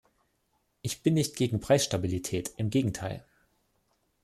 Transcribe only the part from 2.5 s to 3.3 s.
im Gegenteil.